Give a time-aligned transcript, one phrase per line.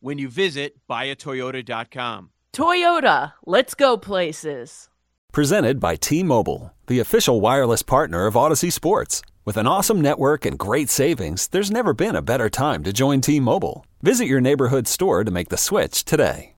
[0.00, 2.30] when you visit buyatoyota.com.
[2.52, 4.88] Toyota, let's go places.
[5.32, 9.22] Presented by T Mobile, the official wireless partner of Audacy Sports.
[9.44, 13.20] With an awesome network and great savings, there's never been a better time to join
[13.20, 13.86] T Mobile.
[14.02, 16.54] Visit your neighborhood store to make the switch today.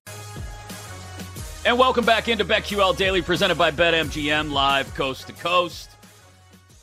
[1.64, 5.91] And welcome back into BetQL Daily, presented by BetMGM, live coast to coast.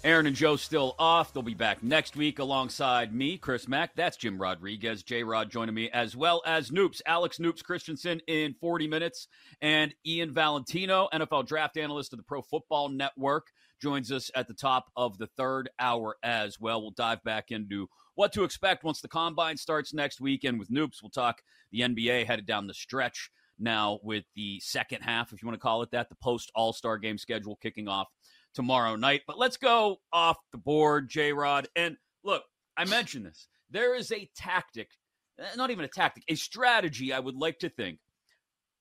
[0.02, 1.33] Aaron and Joe still off.
[1.33, 3.95] They'll be back next week alongside me, Chris Mack.
[3.95, 5.03] That's Jim Rodriguez.
[5.03, 9.27] J Rod joining me, as well as Noops, Alex Noops Christensen in 40 minutes,
[9.61, 13.47] and Ian Valentino, NFL draft analyst of the Pro Football Network,
[13.81, 16.81] joins us at the top of the third hour as well.
[16.81, 21.03] We'll dive back into what to expect once the combine starts next weekend with Noops.
[21.03, 21.42] We'll talk
[21.73, 25.61] the NBA headed down the stretch now with the second half, if you want to
[25.61, 28.08] call it that, the post All Star game schedule kicking off
[28.59, 29.21] tomorrow night.
[29.25, 31.69] But let's go off the board, J Rod.
[31.77, 32.43] And look,
[32.75, 33.47] I mentioned this.
[33.69, 34.89] There is a tactic,
[35.39, 37.99] eh, not even a tactic, a strategy, I would like to think,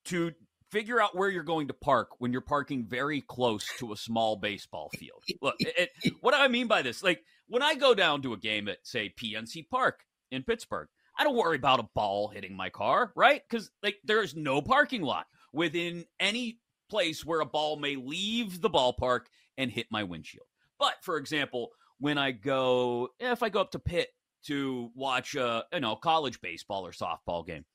[0.05, 0.33] to
[0.69, 4.35] figure out where you're going to park when you're parking very close to a small
[4.35, 5.23] baseball field.
[5.41, 7.01] Look, it, it, what do I mean by this?
[7.01, 11.23] Like when I go down to a game at, say, PNC Park in Pittsburgh, I
[11.23, 13.41] don't worry about a ball hitting my car, right?
[13.49, 16.59] Because like there's no parking lot within any
[16.89, 19.21] place where a ball may leave the ballpark
[19.59, 20.47] and hit my windshield.
[20.79, 24.07] But for example, when I go, if I go up to Pitt
[24.45, 27.65] to watch a you know college baseball or softball game,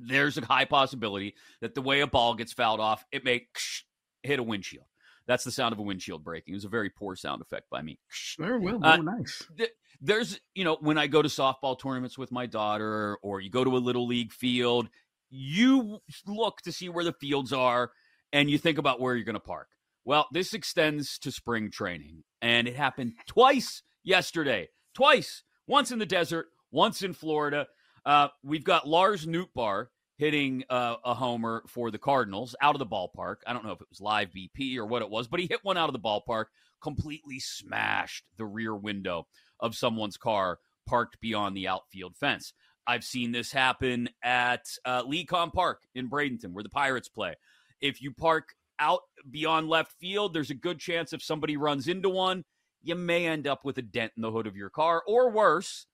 [0.00, 3.46] there's a high possibility that the way a ball gets fouled off, it may
[4.22, 4.84] hit a windshield.
[5.26, 6.54] That's the sound of a windshield breaking.
[6.54, 8.00] It was a very poor sound effect by me.
[8.38, 9.44] Very well, very uh, nice.
[9.56, 9.70] Th-
[10.00, 13.64] there's, you know, when I go to softball tournaments with my daughter, or you go
[13.64, 14.88] to a little league field,
[15.28, 17.90] you look to see where the fields are,
[18.32, 19.68] and you think about where you're going to park.
[20.08, 24.70] Well, this extends to spring training, and it happened twice yesterday.
[24.94, 25.42] Twice.
[25.66, 27.66] Once in the desert, once in Florida.
[28.06, 32.86] Uh, we've got Lars Nootbaar hitting uh, a homer for the Cardinals out of the
[32.86, 33.36] ballpark.
[33.46, 35.62] I don't know if it was live BP or what it was, but he hit
[35.62, 36.46] one out of the ballpark,
[36.80, 39.26] completely smashed the rear window
[39.60, 42.54] of someone's car parked beyond the outfield fence.
[42.86, 47.34] I've seen this happen at uh, Lecom Park in Bradenton, where the Pirates play.
[47.82, 49.00] If you park out
[49.30, 52.44] beyond left field, there's a good chance if somebody runs into one,
[52.82, 55.02] you may end up with a dent in the hood of your car.
[55.06, 55.86] Or worse,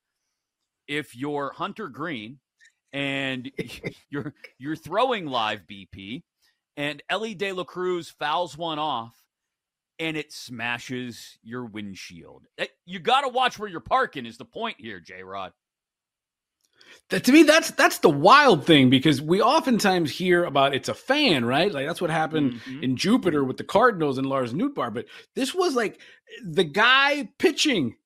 [0.87, 2.39] if you're Hunter Greene
[2.93, 3.51] and
[4.11, 6.23] you're you're throwing live BP
[6.77, 9.15] and Elly De La Cruz fouls one off
[9.99, 12.47] and it smashes your windshield.
[12.59, 15.53] Eh, you got to watch where you're parking is the point here, J Rod.
[17.11, 20.95] That, to me, that's that's the wild thing because we oftentimes hear about it's a
[20.95, 21.71] fan, right?
[21.71, 22.83] Like that's what happened mm-hmm.
[22.83, 24.93] in Jupiter with the Cardinals and Lars Nootbaar.
[24.93, 26.01] But this was like
[26.45, 27.97] the guy pitching,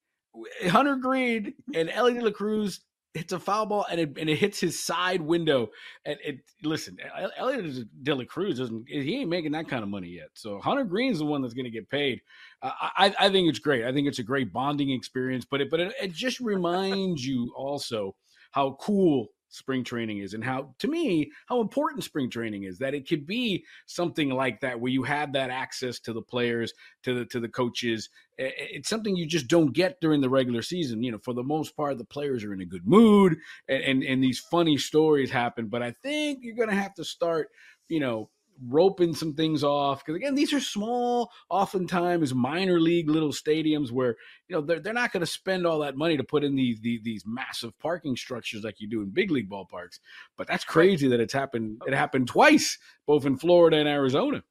[0.69, 2.81] Hunter Greene and Elly De La Cruz
[3.15, 5.69] hits a foul ball and it, and it hits his side window.
[6.05, 6.99] And it listen,
[7.37, 10.29] Elly De La Cruz doesn't he ain't making that kind of money yet.
[10.35, 12.21] So Hunter Greene's the one that's going to get paid.
[12.63, 13.85] Uh, I I think it's great.
[13.85, 15.45] I think it's a great bonding experience.
[15.45, 18.15] But it but it, it just reminds you also
[18.51, 22.95] how cool spring training is and how to me how important spring training is that
[22.95, 26.73] it could be something like that where you have that access to the players
[27.03, 28.11] to the to the coaches.
[28.37, 31.03] It's something you just don't get during the regular season.
[31.03, 34.03] You know for the most part the players are in a good mood and and,
[34.03, 37.49] and these funny stories happen but i think you're going to have to start
[37.89, 38.29] you know
[38.67, 44.17] roping some things off because again these are small oftentimes minor league little stadiums where
[44.49, 46.81] you know they're, they're not going to spend all that money to put in these,
[46.81, 50.01] these, these massive parking structures like you do in big league ballparks.
[50.37, 54.43] But that's crazy that it's happened it happened twice both in florida and arizona.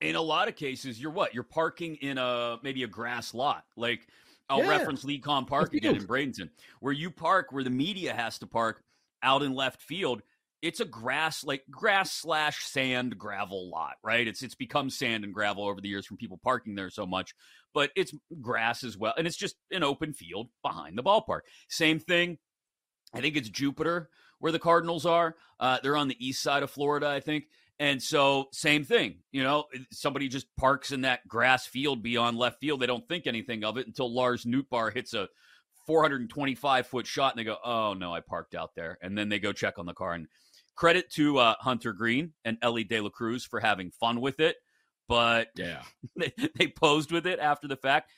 [0.00, 1.34] In a lot of cases you're what?
[1.34, 4.06] You're parking in a maybe a grass lot like
[4.48, 4.70] i'll yeah.
[4.70, 6.50] reference Lecom park again in bradenton
[6.80, 8.82] where you park where the media has to park
[9.22, 10.22] out in left field
[10.62, 14.26] it's a grass like grass slash sand gravel lot, right?
[14.26, 17.34] It's it's become sand and gravel over the years from people parking there so much,
[17.74, 21.40] but it's grass as well, and it's just an open field behind the ballpark.
[21.68, 22.38] Same thing.
[23.14, 25.36] I think it's Jupiter where the Cardinals are.
[25.58, 27.44] Uh, they're on the east side of Florida, I think.
[27.80, 32.58] And so, same thing, you know, somebody just parks in that grass field beyond left
[32.58, 32.80] field.
[32.80, 35.28] They don't think anything of it until Lars Nootbaar hits a
[35.86, 38.98] 425 foot shot and they go, oh no, I parked out there.
[39.00, 40.14] And then they go check on the car.
[40.14, 40.26] And
[40.78, 44.56] credit to uh, Hunter Greene and Elly De La Cruz for having fun with it.
[45.08, 45.82] But yeah,
[46.16, 48.12] they, they posed with it after the fact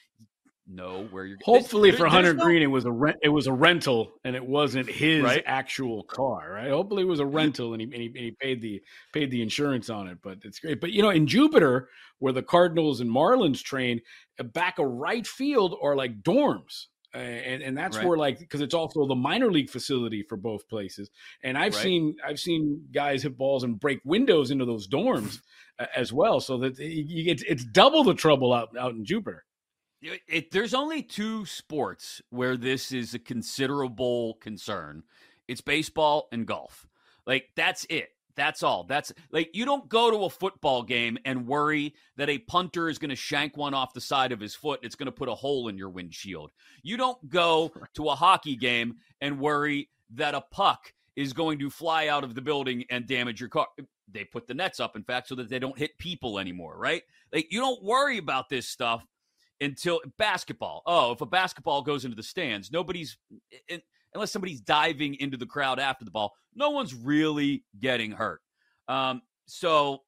[0.66, 1.38] know where you're.
[1.42, 2.44] Hopefully, for Hunter no...
[2.44, 3.16] Greene, it was a rent.
[3.22, 5.42] It was a rental, and it wasn't his right?
[5.46, 6.52] actual car.
[6.52, 6.70] Right?
[6.70, 9.42] Hopefully, it was a rental, and he, and he, and he paid the paid the
[9.42, 10.18] insurance on it.
[10.22, 10.80] But it's great.
[10.80, 14.00] But you know, in Jupiter, where the Cardinals and Marlins train,
[14.52, 16.86] back a right field are like dorms.
[17.12, 18.06] And and that's right.
[18.06, 21.10] where like because it's also the minor league facility for both places
[21.42, 21.82] and i've right.
[21.82, 25.40] seen i've seen guys hit balls and break windows into those dorms
[25.96, 29.44] as well so that you get it's double the trouble out out in jupiter
[30.02, 35.02] it, it, there's only two sports where this is a considerable concern.
[35.46, 36.86] It's baseball and golf.
[37.26, 38.08] Like that's it.
[38.36, 38.84] That's all.
[38.84, 42.98] That's like you don't go to a football game and worry that a punter is
[42.98, 44.80] going to shank one off the side of his foot.
[44.82, 46.50] It's going to put a hole in your windshield.
[46.82, 51.70] You don't go to a hockey game and worry that a puck is going to
[51.70, 53.66] fly out of the building and damage your car.
[54.10, 57.02] They put the nets up, in fact, so that they don't hit people anymore, right?
[57.32, 59.04] Like you don't worry about this stuff
[59.60, 60.82] until basketball.
[60.86, 63.18] Oh, if a basketball goes into the stands, nobody's
[63.68, 63.82] in,
[64.14, 66.32] unless somebody's diving into the crowd after the ball.
[66.54, 68.40] No one's really getting hurt.
[68.88, 70.00] Um, so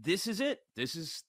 [0.00, 0.60] this is it.
[0.76, 1.24] This is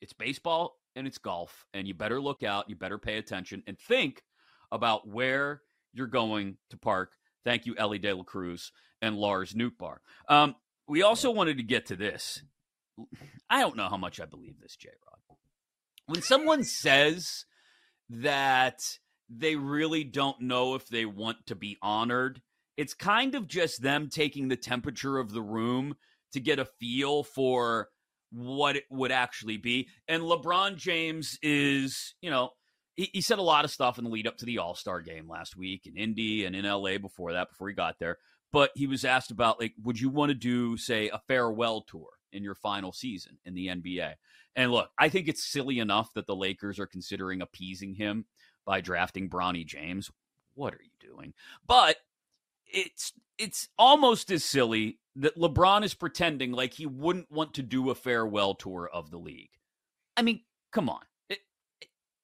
[0.00, 2.68] it's baseball and it's golf, and you better look out.
[2.68, 4.22] You better pay attention and think
[4.72, 5.62] about where
[5.92, 7.12] you're going to park.
[7.44, 9.98] Thank you, Elly De La Cruz and Lars Nootbaar.
[10.28, 10.56] Um,
[10.88, 12.42] we also wanted to get to this.
[13.50, 15.16] I don't know how much I believe this, J Rod
[16.06, 17.44] when someone says
[18.08, 18.80] that
[19.28, 22.40] they really don't know if they want to be honored,
[22.76, 25.96] it's kind of just them taking the temperature of the room
[26.32, 27.88] to get a feel for
[28.30, 29.88] what it would actually be.
[30.08, 32.50] And LeBron James is, you know,
[32.94, 35.00] he, he said a lot of stuff in the lead up to the All Star
[35.00, 38.18] game last week in Indy and in LA before that, before he got there.
[38.52, 42.08] But he was asked about, like, would you want to do, say, a farewell tour
[42.32, 44.14] in your final season in the NBA?
[44.54, 48.24] And look, I think it's silly enough that the Lakers are considering appeasing him
[48.66, 50.10] by drafting Bronny James.
[50.54, 51.32] What are you doing?
[51.66, 51.96] But
[52.66, 57.90] it's it's almost as silly that LeBron is pretending like he wouldn't want to do
[57.90, 59.50] a farewell tour of the league.
[60.16, 60.42] I mean,
[60.72, 61.00] come on.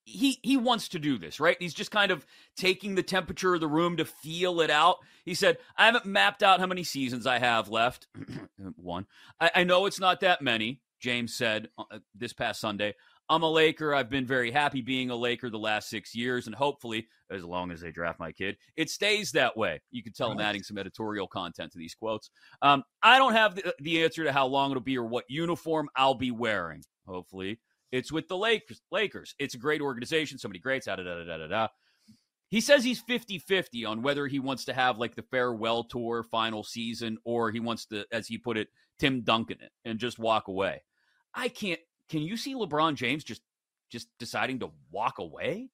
[0.04, 1.56] He he wants to do this, right?
[1.60, 4.96] He's just kind of taking the temperature of the room to feel it out.
[5.24, 8.08] He said, "I haven't mapped out how many seasons I have left.
[8.76, 9.06] One.
[9.40, 10.80] I, I know it's not that many.
[10.98, 12.94] James said uh, this past Sunday.
[13.32, 13.94] I'm a Laker.
[13.94, 17.70] I've been very happy being a Laker the last six years, and hopefully, as long
[17.70, 19.80] as they draft my kid, it stays that way.
[19.90, 20.34] You can tell right.
[20.34, 22.28] I'm adding some editorial content to these quotes.
[22.60, 25.88] Um, I don't have the, the answer to how long it'll be or what uniform
[25.96, 26.82] I'll be wearing.
[27.06, 27.58] Hopefully,
[27.90, 28.82] it's with the Lakers.
[28.90, 29.34] Lakers.
[29.38, 30.36] It's a great organization.
[30.36, 30.84] So many greats.
[30.84, 31.68] Da da da da da da.
[32.50, 36.22] He says he's 50 50 on whether he wants to have like the farewell tour
[36.22, 38.68] final season or he wants to, as he put it,
[38.98, 40.82] Tim Duncan it and just walk away.
[41.34, 41.80] I can't.
[42.12, 43.40] Can you see LeBron James just
[43.90, 45.70] just deciding to walk away?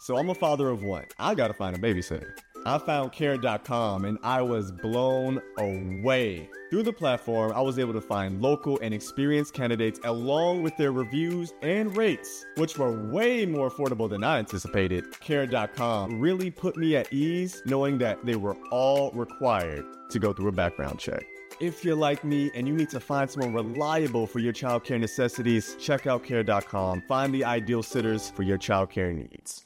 [0.00, 1.06] So I'm a father of one.
[1.18, 2.32] I gotta find a babysitter.
[2.66, 6.50] I found care.com and I was blown away.
[6.68, 10.92] Through the platform, I was able to find local and experienced candidates along with their
[10.92, 15.18] reviews and rates, which were way more affordable than I anticipated.
[15.20, 20.48] Care.com really put me at ease knowing that they were all required to go through
[20.48, 21.24] a background check.
[21.58, 25.74] If you're like me and you need to find someone reliable for your childcare necessities,
[25.80, 27.02] check out care.com.
[27.02, 29.65] Find the ideal sitters for your childcare needs.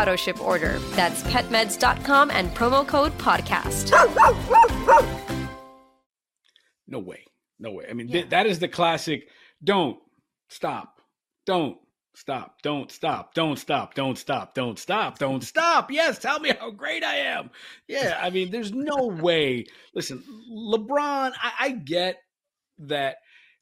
[0.00, 0.78] auto ship order.
[0.90, 3.90] That's petmeds.com and promo code PODCAST.
[6.88, 7.24] No way.
[7.58, 7.86] No way.
[7.88, 9.28] I mean, th- that is the classic
[9.64, 9.98] don't
[10.48, 11.00] stop,
[11.46, 11.78] don't
[12.14, 15.90] stop, don't stop, don't stop, don't stop, don't stop, don't stop.
[15.90, 17.50] Yes, tell me how great I am.
[17.88, 19.66] Yeah, I mean, there's no way.
[19.94, 22.16] Listen, LeBron, I, I get
[22.78, 23.16] that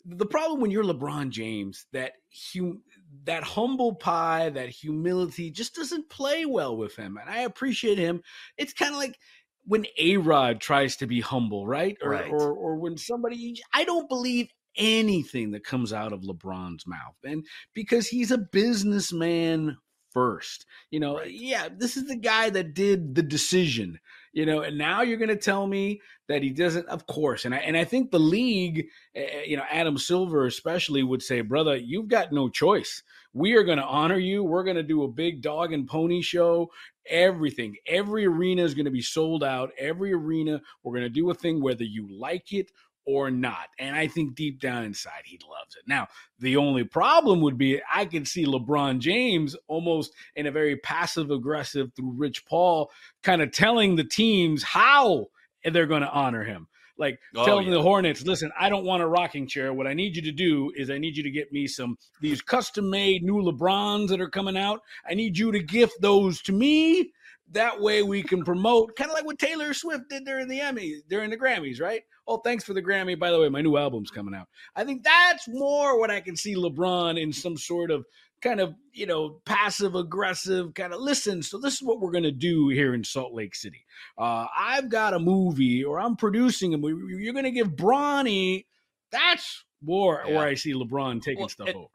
[0.05, 2.12] the problem when you're LeBron James that
[2.53, 2.83] hum,
[3.25, 7.16] that humble pie, that humility just doesn't play well with him.
[7.16, 8.23] And I appreciate him.
[8.56, 9.18] It's kind of like
[9.64, 11.97] when A Rod tries to be humble, right?
[12.02, 12.30] Or, Right.
[12.30, 17.16] or or when somebody I don't believe anything that comes out of LeBron's mouth.
[17.25, 19.76] And because he's a businessman
[20.14, 20.64] first.
[20.90, 23.99] You know, yeah, this is the guy that did the decision.
[24.35, 26.88] You know, and now you're going to tell me that he doesn't.
[26.88, 31.05] Of course, and I and I think the league, uh, you know, Adam Silver especially
[31.05, 33.03] would say, brother, you've got no choice.
[33.33, 34.43] We are going to honor you.
[34.43, 36.71] We're going to do a big dog and pony show.
[37.09, 39.71] Everything, every arena is going to be sold out.
[39.79, 42.73] Every arena, we're going to do a thing whether you like it
[43.07, 43.69] or not.
[43.79, 45.83] And I think deep down inside, he loves it.
[45.87, 46.09] Now,
[46.39, 51.31] the only problem would be I could see LeBron James almost in a very passive
[51.31, 52.91] aggressive through Rich Paul
[53.23, 55.27] kind of telling the teams how
[55.65, 56.69] they're going to honor him.
[56.97, 57.75] Like Oh, telling yeah.
[57.75, 59.73] the Hornets, listen, I don't want a rocking chair.
[59.73, 62.41] What I need you to do is I need you to get me some these
[62.41, 64.81] custom made new LeBrons that are coming out.
[65.09, 67.11] I need you to gift those to me.
[67.51, 71.01] That way we can promote, kind of like what Taylor Swift did during the Emmys,
[71.09, 72.03] during the Grammys, right?
[72.26, 73.19] Oh, thanks for the Grammy.
[73.19, 74.49] By the way, my new album's coming out.
[74.75, 78.07] I think that's more what I can see LeBron in some sort of
[78.40, 81.43] kind of, you know, passive aggressive kind of listen.
[81.43, 83.85] So this is what we're going to do here in Salt Lake City.
[84.19, 87.23] Uh, I've got a movie or I'm producing a movie.
[87.23, 88.64] You're going to give Bronny.
[89.11, 90.37] That's more Yeah.
[90.38, 91.88] where I see LeBron taking Well, stuff it- over.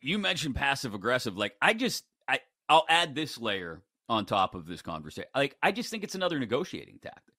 [0.00, 1.36] you mentioned passive aggressive.
[1.36, 5.28] Like I just I I'll add this layer on top of this conversation.
[5.34, 7.34] Like I just think it's another negotiating tactic.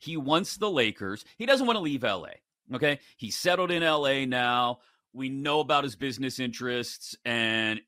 [0.00, 1.24] He wants the Lakers.
[1.38, 2.30] He doesn't want to leave LA.
[2.74, 2.98] Okay?
[3.16, 4.80] He's settled in LA now.
[5.12, 7.80] We know about his business interests and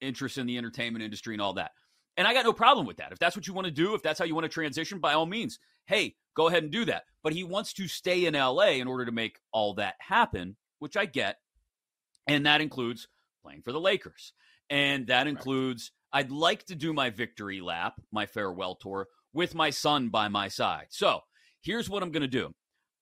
[0.00, 1.72] interest in the entertainment industry and all that.
[2.16, 3.12] And I got no problem with that.
[3.12, 5.14] If that's what you want to do, if that's how you want to transition, by
[5.14, 7.04] all means, hey, go ahead and do that.
[7.22, 10.96] But he wants to stay in LA in order to make all that happen, which
[10.96, 11.38] I get.
[12.26, 13.08] And that includes
[13.42, 14.32] playing for the Lakers.
[14.70, 19.70] And that includes, I'd like to do my victory lap, my farewell tour, with my
[19.70, 20.86] son by my side.
[20.90, 21.22] So
[21.62, 22.52] here's what I'm going to do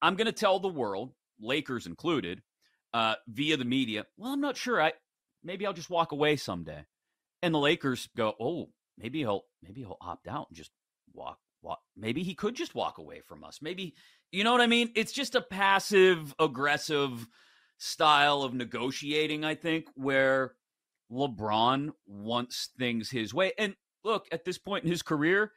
[0.03, 2.43] I'm going to tell the world, Lakers included,
[2.93, 4.81] uh, via the media, well, I'm not sure.
[4.81, 4.93] I
[5.43, 6.85] maybe I'll just walk away someday.
[7.43, 10.71] And the Lakers go, oh, maybe he'll maybe he'll opt out and just
[11.13, 11.81] walk walk.
[11.97, 13.61] Maybe he could just walk away from us.
[13.63, 13.95] Maybe
[14.33, 14.91] you know what I mean?
[14.95, 17.27] It's just a passive aggressive
[17.79, 20.55] style of negotiating, I think, where
[21.11, 23.53] LeBron wants things his way.
[23.59, 23.75] And
[24.05, 25.53] look, at this point in his career,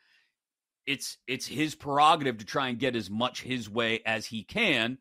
[0.85, 4.97] it's it's his prerogative to try and get as much his way as he can,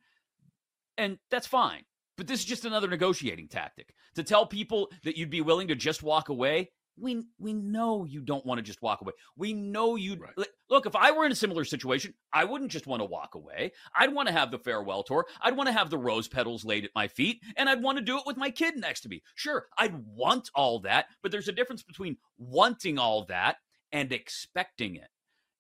[0.97, 1.83] and that's fine.
[2.17, 5.75] But this is just another negotiating tactic to tell people that you'd be willing to
[5.75, 6.71] just walk away.
[6.99, 9.15] We we know you don't want to just walk away.
[9.35, 10.47] We know you Right.
[10.69, 10.85] look.
[10.85, 13.73] If I were in a similar situation, I wouldn't just want to walk away.
[13.97, 15.27] I'd want to have the farewell tour.
[15.41, 18.05] I'd want to have the rose petals laid at my feet, and I'd want to
[18.05, 19.23] do it with my kid next to me.
[19.35, 23.57] Sure, I'd want all that, but there's a difference between wanting all that
[23.91, 25.09] and expecting it.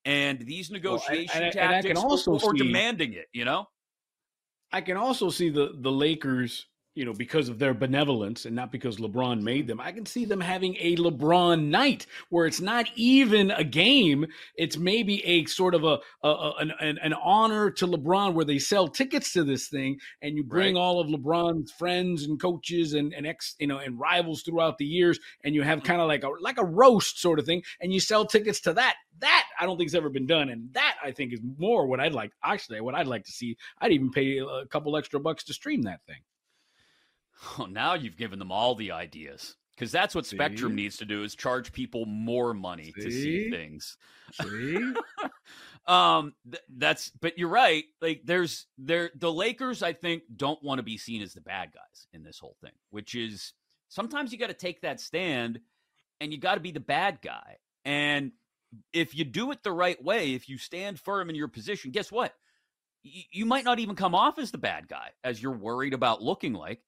[0.04, 2.58] And these Well, and- negotiation and I- and I can tactics, or- also or, see-
[2.58, 3.68] demanding it, you know.
[4.72, 8.70] I can also see the the Lakers you know, because of their benevolence and not
[8.70, 9.80] because LeBron made them.
[9.80, 14.26] I can see them having a LeBron night where it's not even a game.
[14.56, 18.88] It's maybe a sort of a, a, an, an, honor to LeBron where they sell
[18.88, 20.80] tickets to this thing and you bring right.
[20.80, 24.84] all of LeBron's friends and coaches and, and ex, you know, and rivals throughout the
[24.84, 25.18] years.
[25.44, 25.84] And you have mm.
[25.84, 27.62] kind of like a, like a roast sort of thing.
[27.80, 28.96] And you sell tickets to that.
[29.22, 30.50] That I don't think has ever been done.
[30.50, 33.56] And that I think is more what I'd like, actually, what I'd like to see.
[33.80, 36.20] I'd even pay a couple extra bucks to stream that thing.
[37.58, 40.36] Oh, now you've given them all the ideas because that's what see?
[40.36, 43.02] Spectrum needs to do is charge people more money see?
[43.02, 43.96] to see things.
[44.40, 44.92] See?
[45.86, 47.84] um, th- that's but you're right.
[48.00, 51.70] Like there's there the Lakers, I think, don't want to be seen as the bad
[51.72, 53.54] guys in this whole thing, which is
[53.88, 55.60] sometimes you got to take that stand
[56.20, 57.56] and you got to be the bad guy.
[57.84, 58.32] And
[58.92, 62.10] if you do it the right way, if you stand firm in your position, guess
[62.10, 62.34] what?
[63.02, 66.52] You might not even come off as the bad guy as you're worried about looking
[66.52, 66.80] like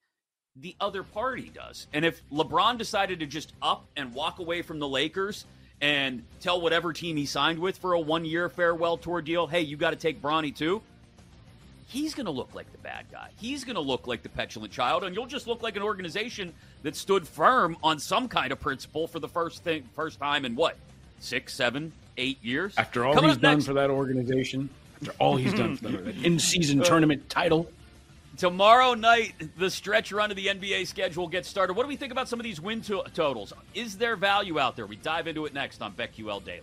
[0.56, 1.88] the other party does.
[1.92, 5.46] And if LeBron decided to just up and walk away from the Lakers
[5.80, 9.60] and tell whatever team he signed with for a one year farewell tour deal, hey,
[9.60, 10.80] you got to take Bronny too,
[11.88, 13.30] he's going to look like the bad guy.
[13.36, 16.52] He's going to look like the petulant child, and you'll just look like an organization
[16.82, 20.54] that stood firm on some kind of principle for the first thing, first time in
[20.54, 20.76] what,
[21.20, 22.74] six, seven, eight years?
[22.76, 23.66] After all Coming he's done next.
[23.66, 24.68] for that organization,
[25.00, 27.70] after all he's done for that in season uh, tournament title.
[28.36, 31.74] Tomorrow night, the stretch run of the NBA schedule gets started.
[31.74, 33.52] What do we think about some of these win to- totals?
[33.74, 34.86] Is there value out there?
[34.86, 36.62] We dive into it next on BetQL Daily.